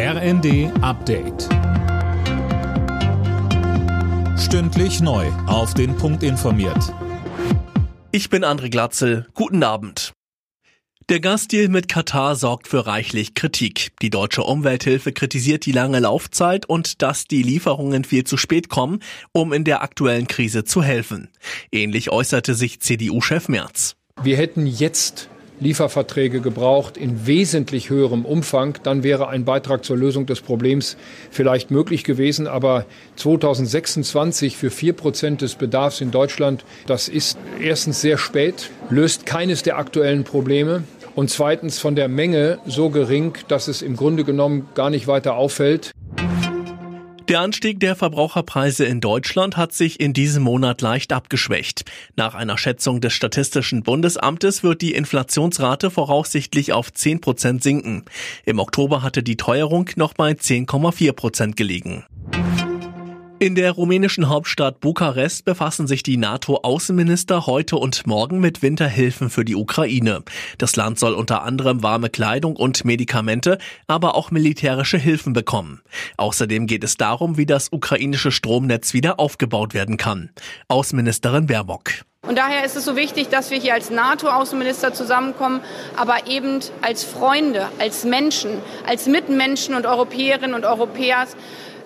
RND 0.00 0.70
Update. 0.80 1.48
Stündlich 4.38 5.00
neu. 5.00 5.26
Auf 5.48 5.74
den 5.74 5.96
Punkt 5.96 6.22
informiert. 6.22 6.94
Ich 8.12 8.30
bin 8.30 8.44
André 8.44 8.70
Glatzel. 8.70 9.26
Guten 9.34 9.64
Abend. 9.64 10.12
Der 11.08 11.18
Gasdeal 11.18 11.66
mit 11.66 11.88
Katar 11.88 12.36
sorgt 12.36 12.68
für 12.68 12.86
reichlich 12.86 13.34
Kritik. 13.34 13.90
Die 14.00 14.10
deutsche 14.10 14.44
Umwelthilfe 14.44 15.10
kritisiert 15.10 15.66
die 15.66 15.72
lange 15.72 15.98
Laufzeit 15.98 16.64
und 16.66 17.02
dass 17.02 17.24
die 17.24 17.42
Lieferungen 17.42 18.04
viel 18.04 18.22
zu 18.22 18.36
spät 18.36 18.68
kommen, 18.68 19.00
um 19.32 19.52
in 19.52 19.64
der 19.64 19.82
aktuellen 19.82 20.28
Krise 20.28 20.62
zu 20.62 20.80
helfen. 20.80 21.28
Ähnlich 21.72 22.12
äußerte 22.12 22.54
sich 22.54 22.78
CDU-Chef 22.78 23.48
Merz. 23.48 23.96
Wir 24.22 24.36
hätten 24.36 24.64
jetzt 24.64 25.28
Lieferverträge 25.60 26.40
gebraucht 26.40 26.96
in 26.96 27.26
wesentlich 27.26 27.90
höherem 27.90 28.24
Umfang, 28.24 28.78
dann 28.82 29.02
wäre 29.02 29.28
ein 29.28 29.44
Beitrag 29.44 29.84
zur 29.84 29.96
Lösung 29.96 30.26
des 30.26 30.40
Problems 30.40 30.96
vielleicht 31.30 31.70
möglich 31.70 32.04
gewesen. 32.04 32.46
Aber 32.46 32.86
2026 33.16 34.56
für 34.56 34.70
vier 34.70 34.92
Prozent 34.92 35.42
des 35.42 35.56
Bedarfs 35.56 36.00
in 36.00 36.10
Deutschland, 36.10 36.64
das 36.86 37.08
ist 37.08 37.38
erstens 37.60 38.00
sehr 38.00 38.18
spät, 38.18 38.70
löst 38.90 39.26
keines 39.26 39.62
der 39.62 39.78
aktuellen 39.78 40.24
Probleme 40.24 40.84
und 41.14 41.30
zweitens 41.30 41.80
von 41.80 41.96
der 41.96 42.08
Menge 42.08 42.58
so 42.64 42.90
gering, 42.90 43.34
dass 43.48 43.66
es 43.66 43.82
im 43.82 43.96
Grunde 43.96 44.22
genommen 44.22 44.68
gar 44.74 44.90
nicht 44.90 45.08
weiter 45.08 45.34
auffällt. 45.34 45.90
Der 47.28 47.42
Anstieg 47.42 47.78
der 47.78 47.94
Verbraucherpreise 47.94 48.86
in 48.86 49.02
Deutschland 49.02 49.58
hat 49.58 49.74
sich 49.74 50.00
in 50.00 50.14
diesem 50.14 50.44
Monat 50.44 50.80
leicht 50.80 51.12
abgeschwächt. 51.12 51.84
Nach 52.16 52.34
einer 52.34 52.56
Schätzung 52.56 53.02
des 53.02 53.12
Statistischen 53.12 53.82
Bundesamtes 53.82 54.62
wird 54.62 54.80
die 54.80 54.94
Inflationsrate 54.94 55.90
voraussichtlich 55.90 56.72
auf 56.72 56.90
10 56.90 57.20
Prozent 57.20 57.62
sinken. 57.62 58.06
Im 58.46 58.58
Oktober 58.58 59.02
hatte 59.02 59.22
die 59.22 59.36
Teuerung 59.36 59.90
noch 59.96 60.14
bei 60.14 60.30
10,4 60.32 61.12
Prozent 61.12 61.56
gelegen. 61.58 62.06
In 63.40 63.54
der 63.54 63.70
rumänischen 63.70 64.28
Hauptstadt 64.28 64.80
Bukarest 64.80 65.44
befassen 65.44 65.86
sich 65.86 66.02
die 66.02 66.16
NATO-Außenminister 66.16 67.46
heute 67.46 67.76
und 67.76 68.04
morgen 68.04 68.40
mit 68.40 68.62
Winterhilfen 68.62 69.30
für 69.30 69.44
die 69.44 69.54
Ukraine. 69.54 70.24
Das 70.58 70.74
Land 70.74 70.98
soll 70.98 71.14
unter 71.14 71.44
anderem 71.44 71.84
warme 71.84 72.10
Kleidung 72.10 72.56
und 72.56 72.84
Medikamente, 72.84 73.58
aber 73.86 74.16
auch 74.16 74.32
militärische 74.32 74.98
Hilfen 74.98 75.34
bekommen. 75.34 75.82
Außerdem 76.16 76.66
geht 76.66 76.82
es 76.82 76.96
darum, 76.96 77.36
wie 77.36 77.46
das 77.46 77.68
ukrainische 77.70 78.32
Stromnetz 78.32 78.92
wieder 78.92 79.20
aufgebaut 79.20 79.72
werden 79.72 79.98
kann. 79.98 80.30
Außenministerin 80.66 81.46
Baerbock. 81.46 81.90
Und 82.28 82.36
daher 82.36 82.62
ist 82.66 82.76
es 82.76 82.84
so 82.84 82.94
wichtig, 82.94 83.30
dass 83.30 83.50
wir 83.50 83.58
hier 83.58 83.72
als 83.72 83.88
NATO-Außenminister 83.88 84.92
zusammenkommen, 84.92 85.62
aber 85.96 86.26
eben 86.26 86.60
als 86.82 87.02
Freunde, 87.02 87.68
als 87.78 88.04
Menschen, 88.04 88.60
als 88.86 89.06
Mitmenschen 89.06 89.74
und 89.74 89.86
Europäerinnen 89.86 90.52
und 90.52 90.66
Europäer 90.66 91.26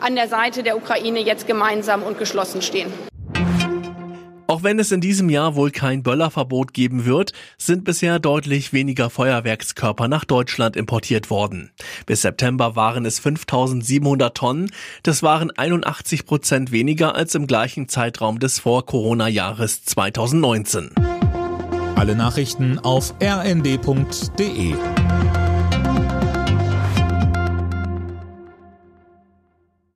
an 0.00 0.16
der 0.16 0.26
Seite 0.26 0.64
der 0.64 0.76
Ukraine 0.76 1.20
jetzt 1.20 1.46
gemeinsam 1.46 2.02
und 2.02 2.18
geschlossen 2.18 2.60
stehen. 2.60 2.92
Auch 4.62 4.64
wenn 4.64 4.78
es 4.78 4.92
in 4.92 5.00
diesem 5.00 5.28
Jahr 5.28 5.56
wohl 5.56 5.72
kein 5.72 6.04
Böllerverbot 6.04 6.72
geben 6.72 7.04
wird, 7.04 7.32
sind 7.58 7.82
bisher 7.82 8.20
deutlich 8.20 8.72
weniger 8.72 9.10
Feuerwerkskörper 9.10 10.06
nach 10.06 10.24
Deutschland 10.24 10.76
importiert 10.76 11.30
worden. 11.30 11.72
Bis 12.06 12.22
September 12.22 12.76
waren 12.76 13.04
es 13.04 13.18
5700 13.18 14.36
Tonnen. 14.36 14.70
Das 15.02 15.24
waren 15.24 15.50
81 15.50 16.26
Prozent 16.26 16.70
weniger 16.70 17.16
als 17.16 17.34
im 17.34 17.48
gleichen 17.48 17.88
Zeitraum 17.88 18.38
des 18.38 18.60
Vor-Corona-Jahres 18.60 19.84
2019. 19.84 20.90
Alle 21.96 22.14
Nachrichten 22.14 22.78
auf 22.78 23.14
rnd.de 23.20 24.74